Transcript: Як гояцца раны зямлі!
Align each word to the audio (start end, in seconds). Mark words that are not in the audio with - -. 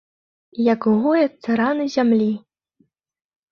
Як 0.73 0.87
гояцца 1.01 1.49
раны 1.63 1.85
зямлі! 1.99 2.33